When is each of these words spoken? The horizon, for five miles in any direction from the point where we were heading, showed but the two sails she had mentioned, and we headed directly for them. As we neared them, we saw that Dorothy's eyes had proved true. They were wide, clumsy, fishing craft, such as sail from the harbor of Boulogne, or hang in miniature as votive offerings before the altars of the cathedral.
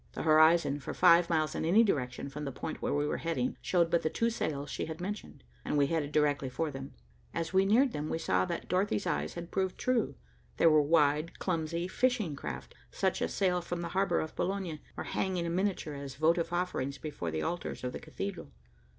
The 0.13 0.23
horizon, 0.23 0.79
for 0.79 0.95
five 0.95 1.29
miles 1.29 1.53
in 1.53 1.63
any 1.63 1.83
direction 1.83 2.27
from 2.27 2.43
the 2.43 2.51
point 2.51 2.81
where 2.81 2.91
we 2.91 3.05
were 3.05 3.17
heading, 3.19 3.55
showed 3.61 3.91
but 3.91 4.01
the 4.01 4.09
two 4.09 4.31
sails 4.31 4.71
she 4.71 4.87
had 4.87 4.99
mentioned, 4.99 5.43
and 5.63 5.77
we 5.77 5.85
headed 5.85 6.11
directly 6.11 6.49
for 6.49 6.71
them. 6.71 6.95
As 7.35 7.53
we 7.53 7.67
neared 7.67 7.91
them, 7.91 8.09
we 8.09 8.17
saw 8.17 8.43
that 8.45 8.67
Dorothy's 8.67 9.05
eyes 9.05 9.35
had 9.35 9.51
proved 9.51 9.77
true. 9.77 10.15
They 10.57 10.65
were 10.65 10.81
wide, 10.81 11.37
clumsy, 11.37 11.87
fishing 11.87 12.35
craft, 12.35 12.73
such 12.89 13.21
as 13.21 13.31
sail 13.31 13.61
from 13.61 13.81
the 13.81 13.89
harbor 13.89 14.19
of 14.21 14.35
Boulogne, 14.35 14.79
or 14.97 15.03
hang 15.03 15.37
in 15.37 15.53
miniature 15.55 15.93
as 15.93 16.15
votive 16.15 16.51
offerings 16.51 16.97
before 16.97 17.29
the 17.29 17.43
altars 17.43 17.83
of 17.83 17.93
the 17.93 17.99
cathedral. 17.99 18.51